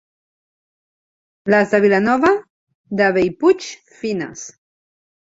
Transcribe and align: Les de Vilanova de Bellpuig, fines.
Les 1.53 1.73
de 1.75 1.79
Vilanova 1.83 2.31
de 3.01 3.09
Bellpuig, 3.19 3.67
fines. 3.99 4.47